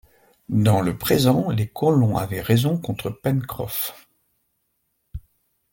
Dans 0.49 0.81
le 0.81 0.97
présent, 0.97 1.51
les 1.51 1.67
colons 1.67 2.17
avaient 2.17 2.41
raison 2.41 2.75
contre 2.75 3.11
Pencroff. 3.11 3.93